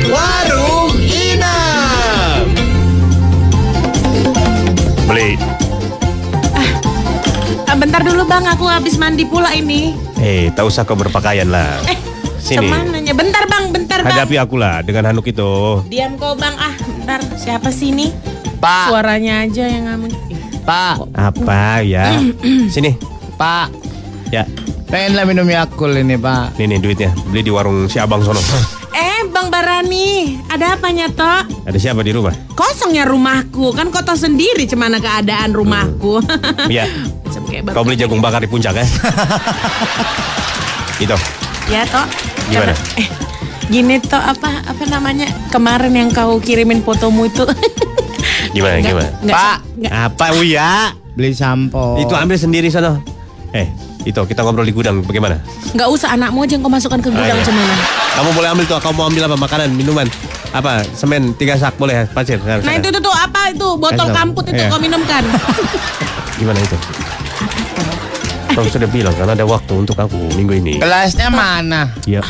[0.06, 2.45] Warung Inam.
[5.06, 5.41] Beli.
[7.65, 9.95] Ah, bentar dulu Bang, aku habis mandi pula ini.
[10.19, 11.80] Eh, tak usah kau berpakaian lah.
[11.88, 11.97] Eh,
[12.51, 12.59] Sini.
[12.59, 13.13] Ke mananya?
[13.15, 14.11] Bentar Bang, bentar Bang.
[14.11, 15.79] Hadapi aku lah dengan handuk itu.
[15.87, 16.51] Diam kau Bang.
[16.59, 17.23] Ah, bentar.
[17.39, 18.11] Siapa sih ini?
[18.59, 18.91] Pak.
[18.91, 20.11] Suaranya aja yang ngamun.
[20.67, 21.15] Pak.
[21.15, 22.11] Apa ya?
[22.75, 22.91] Sini.
[23.39, 23.71] Pak.
[24.31, 24.43] Ya,
[24.85, 26.59] Pengen lah minum Yakult ini Pak.
[26.59, 27.11] ini nih duitnya.
[27.25, 28.43] Beli di warung si Abang sono.
[28.91, 31.47] Eh, Bang Barani, ada apa nyato?
[31.63, 32.35] Ada siapa di rumah?
[32.51, 36.19] Kosongnya rumahku, kan kau tahu sendiri cemana keadaan rumahku.
[36.67, 36.91] Iya.
[37.23, 38.85] Macam kayak Kau beli jagung bakar di puncak ya?
[40.99, 41.15] Itu.
[41.71, 42.03] Ya toh.
[42.51, 42.73] Gimana?
[42.93, 43.07] Eh,
[43.65, 47.47] gini toh apa apa namanya kemarin yang kau kirimin fotomu itu.
[48.55, 49.09] Gimana Nggak- gimana?
[49.21, 49.57] nggak- Pak.
[49.79, 50.71] nggak- Apa Uya?
[51.11, 51.95] Beli sampo.
[51.97, 52.99] Itu ambil sendiri sana.
[53.51, 53.67] Eh,
[54.01, 55.39] itu kita ngobrol di gudang bagaimana?
[55.71, 57.47] nggak usah anakmu aja yang kau masukkan ke gudang iya.
[57.47, 57.75] cemana.
[58.11, 59.37] Kamu boleh ambil tuh, kamu mau ambil apa?
[59.37, 60.03] Makanan, minuman,
[60.51, 60.83] apa?
[60.91, 62.35] Semen, tiga sak boleh, pasir.
[62.37, 62.75] Nah sana.
[62.75, 64.67] itu tuh, tuh apa itu botol Kasih kamput itu Iya.
[64.67, 65.23] kau minumkan.
[66.39, 66.75] Gimana itu?
[68.62, 70.78] Kau sudah bilang kan ada waktu untuk aku minggu ini.
[70.78, 71.89] Kelasnya mana?
[72.06, 72.21] Iya.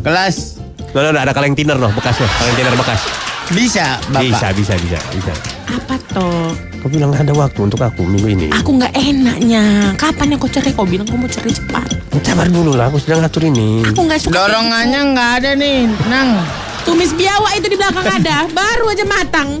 [0.00, 0.56] Kelas
[0.96, 3.00] no, no, ada kaleng tiner loh, bekas loh, kaleng tiner bekas.
[3.52, 4.24] bisa Bapak.
[4.24, 5.32] Bisa, bisa, bisa, bisa.
[5.68, 6.50] apa toh?
[6.80, 8.46] Kau bilang ada waktu untuk aku minggu ini.
[8.48, 9.92] Aku nggak enaknya.
[10.00, 10.72] Kapan yang kau cari?
[10.72, 11.88] Kau bilang kau mau cari cepat.
[12.24, 13.84] Sabar dulu lah, aku sedang ngatur ini.
[13.92, 14.34] Aku nggak suka.
[14.34, 16.42] Dorongannya nggak ada nih, Nang.
[16.88, 19.60] Tumis biawak itu di belakang ada, baru aja matang.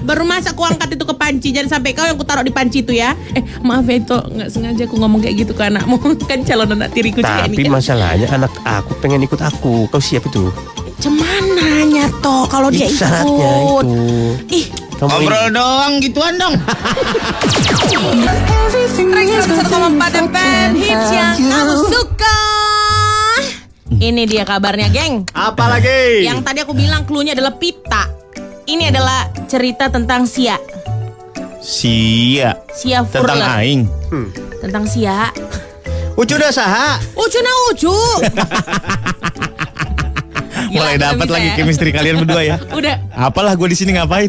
[0.00, 1.48] Baru masak ku angkat itu ke panci.
[1.52, 3.12] Jangan sampai kau yang ku taruh di panci itu ya.
[3.36, 5.96] Eh maaf ya itu nggak sengaja aku ngomong kayak gitu ke anakmu.
[6.30, 9.88] Kan calon anak tiriku juga Tapi ini kan masalahnya anak aku pengen ikut aku.
[9.92, 10.48] Kau siap itu?
[11.00, 13.84] Cemana nyato kalau dia syaratnya ikut.
[13.84, 14.04] itu.
[14.52, 14.66] Ih.
[15.00, 16.60] Ngobrol doang gituan dong.
[19.40, 22.40] Rex 1,4 FM Hits yang kamu suka.
[23.96, 25.24] Ini dia kabarnya geng.
[25.32, 26.28] Apa lagi?
[26.28, 28.19] Yang tadi aku bilang clue-nya adalah pita
[28.70, 30.54] Ini adalah cerita tentang Sia
[31.58, 32.54] Sia.
[32.70, 33.90] Sia Tentang Furler aing.
[34.62, 35.34] Tentang Sia
[36.14, 37.00] Ucu dah saha.
[37.16, 37.90] Ucu na ucu.
[40.76, 41.54] Mulai dapat lagi ya.
[41.56, 42.56] chemistry kalian berdua ya.
[42.78, 43.00] Udah.
[43.10, 44.28] Apalah gue di sini ngapain?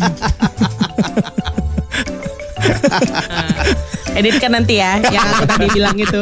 [4.16, 6.22] Editkan nanti ya yang aku tadi bilang itu.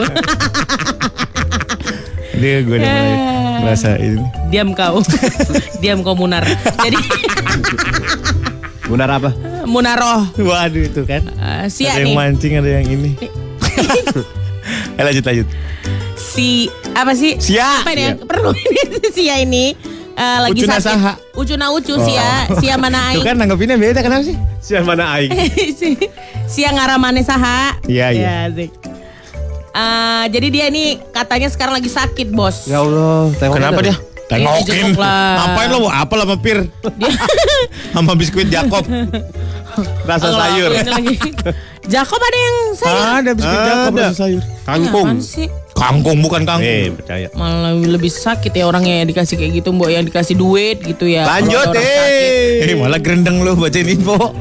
[2.40, 3.16] Dia gue udah mulai
[3.62, 4.24] merasa ini.
[4.50, 5.06] Diam kau.
[5.80, 6.44] Diam kau Munar.
[6.82, 6.98] Jadi
[8.90, 9.30] Benar apa?
[9.64, 10.34] Munaroh.
[10.36, 11.22] Waduh itu kan.
[11.30, 12.16] Eh, Sia ada yang nih.
[12.18, 13.12] mancing, ada yang ini.
[14.98, 15.48] eh lanjut lanjut.
[16.18, 17.38] Si apa sih?
[17.38, 17.82] Sia.
[17.82, 18.18] Apa ini?
[18.20, 18.82] Perlu ini
[19.16, 19.66] Sia ini.
[20.12, 20.90] eh, lagi Ucu na sakit.
[20.90, 21.14] saha.
[21.32, 22.50] Ucu na ucu Sia.
[22.58, 23.24] Sia mana Tuh aing.
[23.24, 24.36] kan nanggepinnya beda kenapa sih?
[24.60, 25.32] Siapa mana aing?
[25.80, 26.10] Si-
[26.46, 27.78] Sia ngaramane saha.
[27.86, 28.50] Iya, iya.
[28.50, 28.74] asik.
[29.70, 32.66] Eh, jadi dia ini katanya sekarang lagi sakit, Bos.
[32.66, 33.96] Ya Allah, Kenapa dia?
[34.30, 34.94] Tengokin.
[34.94, 35.50] lah.
[35.50, 35.90] Ngapain lo?
[35.90, 36.70] Apa lah pir?
[37.94, 38.86] Sama biskuit Jakob.
[40.06, 40.70] Rasa Kalau sayur.
[40.70, 41.16] aku ini lagi.
[41.94, 43.06] Jakob ada yang sayur.
[43.18, 44.04] Ada biskuit Jakob Ada.
[44.06, 44.44] rasa sayur.
[44.64, 45.08] Kangkung.
[45.74, 46.68] Kangkung bukan kangkung.
[46.68, 47.28] Eh, percaya.
[47.34, 51.24] Malah lebih sakit ya orangnya yang dikasih kayak gitu, Mbok, yang dikasih duit gitu ya.
[51.26, 52.68] Lanjut, eh.
[52.68, 54.36] Eh malah gerendeng lo bacain info.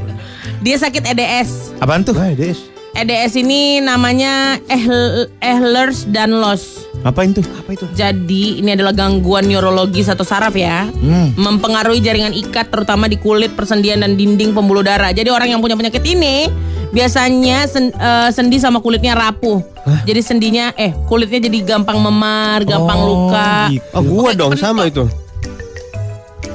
[0.59, 1.79] Dia sakit EDS.
[1.79, 2.11] Apaan tuh?
[2.13, 2.59] Wah, Des.
[2.91, 6.88] EDS ini namanya Ehl- Ehlers Danlos.
[6.99, 7.39] Apa itu?
[7.39, 7.85] Apa itu?
[7.95, 10.91] Jadi ini adalah gangguan neurologis atau saraf ya,
[11.39, 15.15] mempengaruhi jaringan ikat terutama di kulit, persendian dan dinding pembuluh darah.
[15.15, 16.51] Jadi orang yang punya penyakit ini
[16.91, 19.63] biasanya sen- eh, sendi sama kulitnya rapuh.
[20.03, 23.71] Jadi sendinya eh kulitnya jadi gampang memar, gampang luka.
[23.95, 25.07] Oh, gua dong sama itu.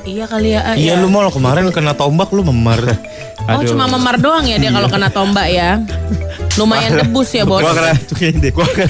[0.05, 0.77] Iya kali ya.
[0.77, 1.01] Iya ya.
[1.01, 2.81] lu mau kemarin kena tombak lu memar.
[3.45, 5.77] Oh cuma memar doang ya dia kalau kena tombak ya.
[6.57, 7.61] Lumayan debus ya bos.
[7.61, 7.93] Gua kena
[8.57, 8.89] Gua kena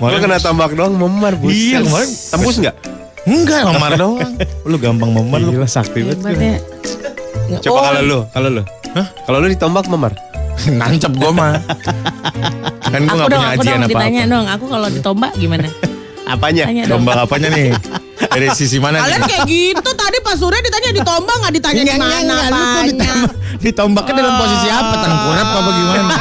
[0.00, 1.76] Gua kena tambak doang memar buset.
[1.76, 2.08] Iya, kemarin.
[2.08, 2.76] tembus enggak?
[3.22, 4.32] Enggak memar doang.
[4.70, 5.52] Lu gampang memar lu.
[5.52, 6.64] Gila sakti banget.
[7.60, 8.62] Coba Oh, kalau lu, kalau lu.
[8.90, 9.06] Hah?
[9.22, 10.12] Kalau lu ditombak memar?
[10.80, 11.52] Nancep gua mah.
[12.82, 14.32] Kan gua Aku gak dong, punya aku ajian dong ditanya apa-apa.
[14.32, 15.68] dong, aku kalau ditombak gimana?
[16.32, 16.64] Apanya?
[16.86, 17.68] Tombak apanya nih?
[18.20, 19.28] Dari sisi mana Kalian nih?
[19.28, 23.28] kayak gitu tadi Pak Surya ditanya ditombak nggak ditanya di Enggak, enggak,
[23.60, 24.94] Ditombaknya dalam posisi apa?
[24.98, 26.12] Tengkurap apa gimana?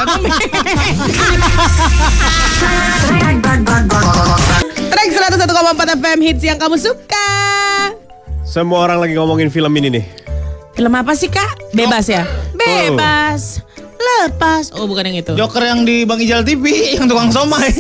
[4.91, 5.47] Track 101,4
[5.95, 7.31] FM hits yang kamu suka.
[8.43, 10.05] Semua orang lagi ngomongin film ini nih.
[10.73, 11.71] Film apa sih kak?
[11.71, 12.27] Bebas ya?
[12.51, 13.63] Bebas.
[13.95, 14.71] Lepas.
[14.73, 15.31] Oh bukan yang itu.
[15.35, 16.63] Joker yang di Bang Ijal TV
[16.99, 17.71] yang tukang somai.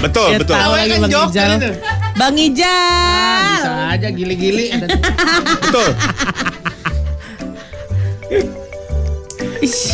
[0.00, 0.54] Betul, Ya betul.
[0.58, 1.48] tahu lagi Kan Bang Ijal.
[1.54, 1.70] itu.
[2.14, 3.60] Bang Ijal.
[3.60, 4.66] Bisa aja gili-gili.
[5.62, 5.88] Betul.
[9.62, 9.92] Ish,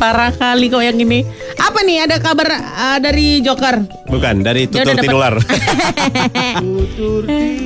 [0.00, 1.28] Parah kali kok yang ini.
[1.60, 3.84] Apa nih ada kabar uh, dari Joker?
[4.08, 5.36] Bukan, dari tutur tinular.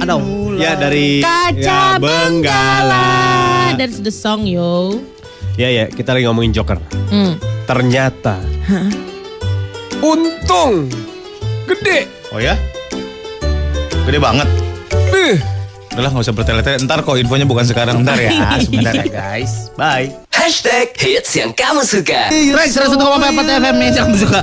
[0.03, 0.59] Aduh.
[0.59, 3.07] ya dari Kaca ya, Benggala.
[3.79, 4.99] That's the song yo.
[5.55, 6.83] Ya ya, kita lagi ngomongin Joker.
[7.15, 7.39] Hmm.
[7.71, 8.43] Ternyata
[10.03, 10.91] untung
[11.71, 12.11] gede.
[12.35, 12.59] Oh ya?
[14.11, 14.51] Gede banget.
[15.15, 15.54] Bih.
[15.95, 16.83] Udah lah gak usah bertele-tele.
[16.83, 18.03] Ntar kok infonya bukan sekarang.
[18.03, 18.35] Ntar ya.
[18.67, 19.71] Sebentar ya guys.
[19.79, 20.11] Bye.
[20.35, 22.35] Hashtag hits yang kamu suka.
[22.35, 24.41] Track 101,4 FM yang kamu suka.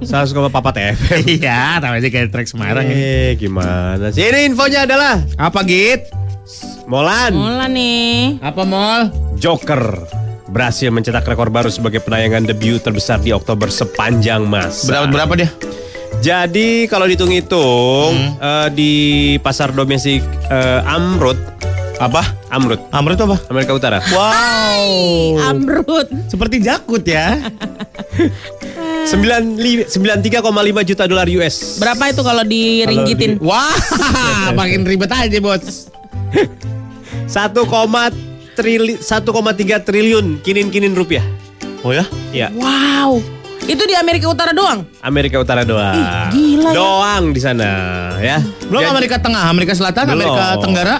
[0.00, 1.28] Saya suka papa FM.
[1.28, 2.88] Iya, tahu aja kayak track Semarang.
[2.88, 4.24] Eh, gimana sih?
[4.24, 6.08] Ini infonya adalah Apa Git?
[6.88, 8.40] Molan Mula nih.
[8.40, 9.12] Apa mall?
[9.36, 10.08] Joker
[10.48, 14.88] berhasil mencetak rekor baru sebagai penayangan debut terbesar di Oktober sepanjang masa.
[14.88, 15.52] Berapa berapa dia?
[16.18, 18.92] Jadi kalau dihitung-hitung eh, di
[19.38, 21.38] pasar domestik eh, Amrut,
[21.98, 22.22] Apa?
[22.48, 23.36] Amrut, Amr itu apa?
[23.50, 23.98] Amerika Utara.
[24.14, 25.36] Wow.
[25.50, 26.06] Amrut.
[26.30, 27.38] Seperti jakut ya.
[29.08, 31.80] 9 93,5 juta dolar US.
[31.80, 33.40] Berapa itu kalau diringgitin?
[33.40, 33.72] Wah,
[34.58, 35.88] makin ribet aja bos.
[37.26, 37.56] 1,
[38.54, 41.24] trili 1,3 triliun kinin-kinin rupiah.
[41.86, 42.04] Oh ya?
[42.34, 43.37] Ya, Wow.
[43.68, 44.80] Itu di Amerika Utara doang?
[45.04, 45.92] Amerika Utara doang.
[45.92, 46.74] Ih, gila ya.
[46.74, 47.68] Doang di sana,
[48.16, 48.40] ya.
[48.64, 50.24] Belum Jadi, Amerika Tengah, Amerika Selatan, Belum.
[50.24, 50.96] Amerika Tenggara.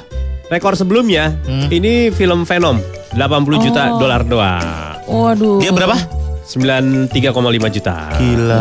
[0.49, 1.69] Rekor sebelumnya, Hmm.
[1.69, 2.77] ini film Venom,
[3.13, 3.97] 80 juta Oh.
[3.97, 4.65] dolar doang.
[5.05, 5.61] Waduh.
[5.61, 5.97] Dia berapa?
[6.45, 8.13] 93,5 juta.
[8.17, 8.61] Gila.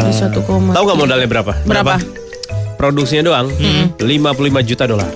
[0.72, 1.52] Tahu nggak modalnya berapa?
[1.64, 1.96] Berapa?
[2.76, 3.92] Produksinya doang, Hmm.
[4.00, 5.12] 55 juta dolar.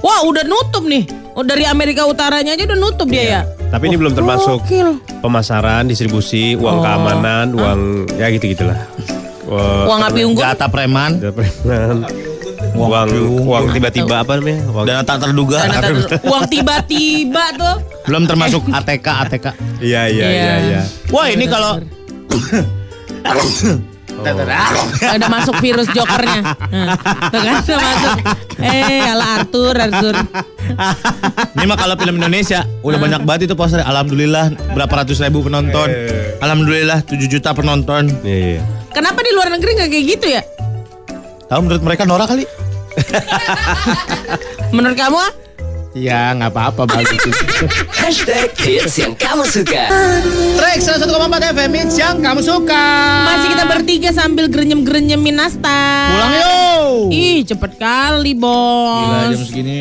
[0.00, 1.04] Wah udah nutup nih.
[1.32, 3.40] Oh, dari Amerika Utaranya aja udah nutup dia ya.
[3.66, 4.88] Tapi ini belum termasuk Gokil.
[5.20, 6.82] pemasaran, distribusi, uang Oh.
[6.82, 7.80] keamanan, uang
[8.14, 8.78] ya gitu-gitulah.
[9.84, 10.40] Uang api unggun.
[10.40, 11.18] Jatah preman.
[11.18, 11.98] Uang,
[12.74, 13.46] Uang uang, api unggun.
[13.46, 14.60] uang tiba-tiba apa namanya?
[14.68, 15.58] Uang, Dana tak terduga.
[15.60, 17.76] Dana ter- uang tiba-tiba tuh.
[18.04, 19.46] Belum termasuk ATK, ATK.
[19.78, 20.30] Iya iya Iya.
[20.30, 20.80] iya iya.
[21.08, 21.78] Wah ini kalau
[25.02, 26.42] Ada masuk virus jokernya.
[26.72, 26.96] Nah,
[27.30, 28.12] Tuh kan udah masuk.
[28.56, 30.14] Eh, ala Arthur, Arthur.
[31.56, 33.84] ini mah kalau film Indonesia udah banyak banget itu poster.
[33.84, 35.88] Alhamdulillah berapa ratus ribu penonton.
[36.40, 38.08] Alhamdulillah 7 juta penonton.
[38.24, 38.64] Iya.
[38.90, 40.42] Kenapa di luar negeri nggak kayak gitu ya?
[41.46, 42.44] Tahu menurut mereka norak kali?
[44.74, 45.45] Menurut kamu?
[45.96, 45.98] Ah?
[45.98, 47.24] Iya nggak apa-apa bagus.
[48.04, 49.88] Hashtag hits yang kamu suka.
[50.54, 51.08] Track 101,4
[51.56, 52.84] FM hits yang kamu suka.
[53.24, 56.12] Masih kita bertiga sambil grenyem-grenyemin nastar.
[56.12, 56.88] Pulang yuk.
[57.08, 59.00] Ih, cepet kali, Bos.
[59.00, 59.78] Gila jam segini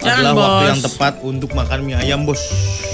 [0.00, 0.68] Jangan, adalah waktu Bos.
[0.68, 2.40] yang tepat untuk makan mie ayam bos.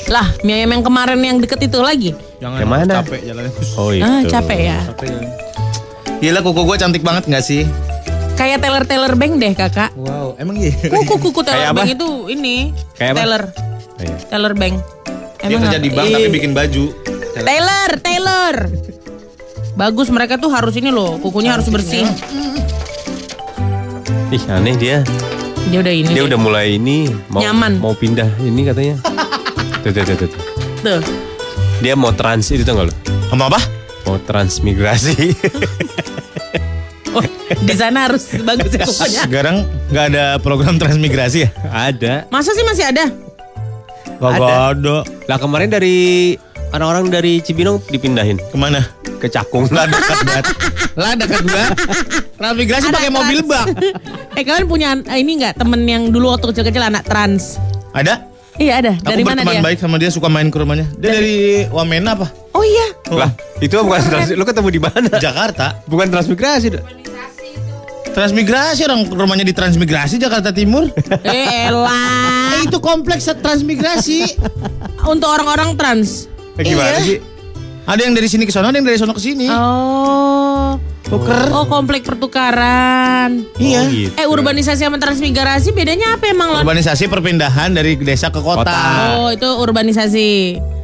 [0.06, 2.10] Lah, mie ayam yang kemarin yang deket itu lagi.
[2.38, 2.92] Jangan Yang mana?
[3.00, 3.68] capek jalannya bos.
[3.74, 4.02] Oh itu.
[4.02, 4.78] Ah, capek ya.
[4.90, 5.30] Capek jalan.
[6.20, 7.62] Gila kuku gue cantik banget gak sih?
[8.40, 9.92] Kayak Taylor Taylor Bank deh, Kakak.
[10.00, 10.72] Wow, emang iya?
[10.88, 11.76] Kuku kuku Kayak Taylor apa?
[11.85, 12.57] Bank itu ini.
[12.96, 13.18] Kayak apa?
[13.20, 13.42] Taylor.
[14.00, 14.16] Iya.
[14.33, 14.74] Taylor Bank.
[15.40, 15.85] Dia kerja apa?
[15.85, 16.14] di bank Ih.
[16.16, 16.85] tapi bikin baju.
[17.37, 18.55] Taylor, Taylor.
[19.76, 22.09] Bagus mereka tuh harus ini loh, kukunya harus bersih.
[24.33, 25.05] Ih aneh dia.
[25.68, 26.09] Dia udah ini.
[26.09, 26.29] Dia deh.
[26.33, 27.76] udah mulai ini mau Nyaman.
[27.76, 28.96] mau pindah ini katanya.
[29.85, 30.40] tuh, tuh, tuh, tuh, tuh.
[30.81, 31.00] Tuh.
[31.85, 32.94] Dia mau trans itu tau gak lo?
[33.29, 33.61] Sama apa?
[34.09, 35.16] Mau transmigrasi.
[37.50, 39.22] Oh, di sana harus bagus ya pokoknya.
[39.26, 39.56] Sekarang
[39.90, 41.48] nggak ada program transmigrasi ya?
[41.66, 42.30] Ada.
[42.30, 43.10] Masa sih masih ada?
[44.20, 44.76] Gak Ada.
[44.76, 44.96] ada.
[45.26, 46.36] Lah kemarin dari
[46.70, 48.84] orang-orang dari Cibinong dipindahin Ke mana?
[49.20, 49.68] ke Cakung.
[49.68, 50.46] Lah dekat banget.
[50.96, 51.72] Lah dekat banget.
[52.36, 53.66] Transmigrasi pakai mobil bak.
[54.38, 57.60] eh kalian punya eh, ini nggak temen yang dulu waktu kecil-kecil anak trans?
[57.92, 58.24] Ada?
[58.56, 58.92] Iya ada.
[58.96, 59.60] Aku Dari mana dia?
[59.60, 60.88] baik sama dia suka main ke rumahnya.
[60.96, 61.36] Dia dari
[61.68, 62.32] Wamena apa?
[62.52, 62.92] Oh iya.
[63.12, 63.28] Lah,
[63.60, 65.10] itu bukan trans lu ketemu di mana?
[65.16, 65.80] Jakarta.
[65.84, 66.68] Bukan transmigrasi.
[68.11, 70.90] Transmigrasi orang rumahnya di Transmigrasi Jakarta Timur.
[71.25, 72.59] Eh elah.
[72.59, 74.37] Eh, itu kompleks Transmigrasi.
[75.03, 76.27] Untuk orang-orang trans.
[76.55, 77.01] Eh, gimana Iya.
[77.01, 77.18] sih?
[77.87, 79.49] Ada yang dari sini ke sana, ada yang dari sana ke sini.
[79.51, 80.79] Oh.
[81.03, 81.51] Tuker.
[81.51, 83.42] Oh komplek pertukaran.
[83.57, 83.81] Iya.
[83.81, 84.12] Oh, gitu.
[84.14, 86.62] Eh urbanisasi sama transmigrasi bedanya apa emang Lon?
[86.62, 88.62] Urbanisasi perpindahan dari desa ke kota.
[88.62, 88.83] Kota.
[89.18, 90.31] Oh itu urbanisasi.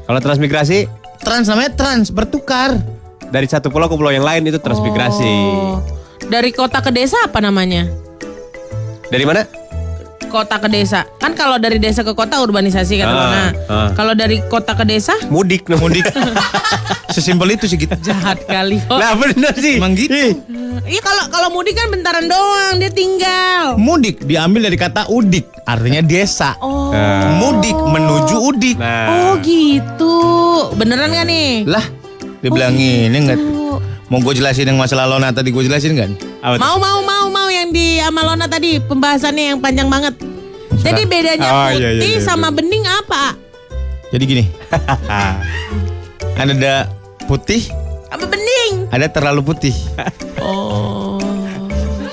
[0.02, 0.86] Kalau transmigrasi
[1.16, 2.78] Trans namanya trans, bertukar.
[3.26, 5.26] dari satu pulau ke pulau yang lain itu transmigrasi.
[5.26, 5.82] Oh.
[6.22, 7.84] Dari kota ke desa apa namanya?
[9.06, 9.44] Dari mana?
[10.26, 11.06] Kota ke desa.
[11.22, 13.88] Kan kalau dari desa ke kota urbanisasi kan Ah, ah.
[13.94, 16.02] Kalau dari kota ke desa Mudik nah, Mudik.
[17.14, 17.94] Sesimpel itu sih gitu.
[18.02, 18.82] jahat kali.
[18.90, 18.98] Oh.
[18.98, 19.78] Nah bener sih.
[19.78, 20.12] Emang gitu.
[20.84, 23.78] Iya kalau kalau mudik kan bentaran doang dia tinggal.
[23.78, 26.58] Mudik diambil dari kata udik, artinya desa.
[26.60, 26.92] Oh.
[27.40, 28.76] Mudik menuju udik.
[28.76, 30.14] Nah, Oh gitu.
[30.76, 31.64] Beneran gak nih?
[31.64, 31.86] Lah,
[32.42, 33.40] dibilang ini enggak.
[34.06, 36.14] Mau gue jelasin yang masalah Lona tadi gue jelasin kan?
[36.38, 36.62] apa?
[36.62, 40.14] Mau mau mau mau yang di Amalona tadi pembahasannya yang panjang banget.
[40.78, 43.34] Jadi bedanya Oh, putih iya, iya, iya, sama bening apa?
[44.14, 44.44] Jadi gini.
[46.38, 46.86] ada
[47.26, 47.66] putih,
[48.06, 48.86] Apa bening?
[48.94, 49.74] ada terlalu putih.
[50.38, 51.18] Oh.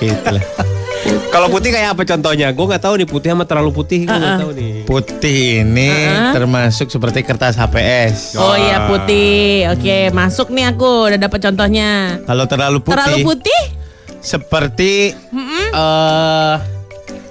[0.02, 0.42] Gitu lah.
[1.04, 2.48] Kalau putih kayak apa contohnya?
[2.50, 3.98] Gue nggak tahu nih putih sama terlalu putih.
[4.02, 4.72] Gue nggak tahu nih.
[4.84, 5.90] Putih ini
[6.30, 8.36] termasuk seperti kertas HPS.
[8.36, 9.68] Oh iya putih.
[9.70, 12.18] Oke, masuk nih aku udah dapat contohnya.
[12.22, 13.60] Kalau terlalu putih, Terlalu putih?
[14.18, 15.12] seperti
[15.74, 16.54] eh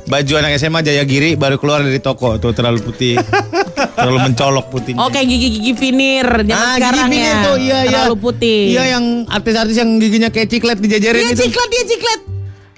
[0.03, 3.15] baju anak SMA Jayagiri baru keluar dari toko tuh terlalu putih,
[3.97, 4.99] terlalu mencolok putihnya.
[4.99, 7.33] Oke, gigi-gigi finir zaman Ah, sekarang gigi ya.
[7.33, 7.91] itu, iya, iya.
[8.03, 8.62] Terlalu putih.
[8.69, 11.41] Iya yang artis-artis yang giginya kayak ciklet dijajarin Iya, itu.
[11.41, 12.21] ciklet, dia ciklet.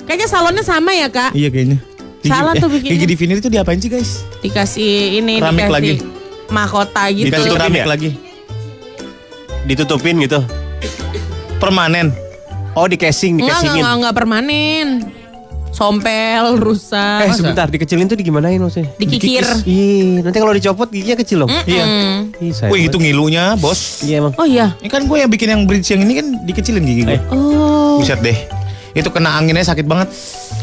[0.06, 1.34] Kayaknya salonnya sama ya, Kak?
[1.34, 1.78] Iya kayaknya.
[2.26, 2.98] Salah eh, tuh bikinnya.
[2.98, 4.26] Gigi di vinir itu diapain sih guys?
[4.42, 5.94] Dikasih ini, Keramik dikasih lagi.
[6.50, 7.26] mahkota gitu.
[7.30, 7.88] Dikasih Ditutupin keramik ya?
[7.90, 8.10] lagi.
[9.66, 10.40] Ditutupin gitu.
[11.62, 12.14] Permanen.
[12.76, 13.82] Oh di casing, di enggak, casingin.
[13.82, 14.88] enggak, enggak permanen.
[15.76, 17.28] Sompel, rusak.
[17.28, 18.96] Eh sebentar, dikecilin tuh digimanain maksudnya?
[18.96, 19.44] Dikikir.
[19.68, 21.52] Ih, nanti kalau dicopot giginya kecil dong.
[21.68, 21.84] Iya.
[22.40, 24.02] Ih, Wih itu ngilunya bos.
[24.08, 24.34] Iya emang.
[24.40, 24.72] Oh iya.
[24.80, 27.20] Ini kan gue yang bikin yang bridge yang ini kan dikecilin gigi gue.
[27.20, 27.22] Eh.
[27.28, 28.00] Oh.
[28.00, 28.38] Buset deh.
[28.96, 30.08] Itu kena anginnya sakit banget.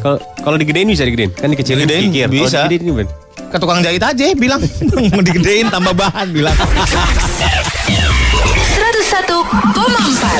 [0.01, 1.31] Kalau kalau digedein bisa digedein.
[1.37, 2.29] Kan dikecilin Digedein dikikir.
[2.33, 2.65] Kalau bisa.
[2.65, 3.11] digedein gimana?
[3.53, 4.61] Ke tukang jahit aja bilang.
[5.13, 6.57] Mau digedein tambah bahan bilang.
[8.73, 10.33] 101,4